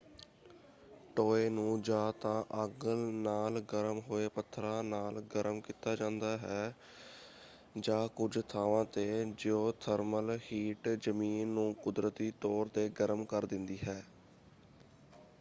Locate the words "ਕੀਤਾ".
5.61-5.95